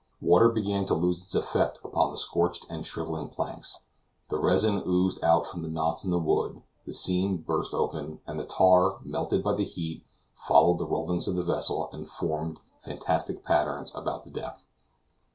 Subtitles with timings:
[0.19, 3.81] Water began to lose its effect upon the scorched and shriveling planks;
[4.29, 8.39] the resin oozed out from the knots in the wood, the seams burst open, and
[8.39, 10.03] the tar, melted by the heat,
[10.33, 14.57] followed the rollings of the vessel, and formed fantastic patterns about the deck.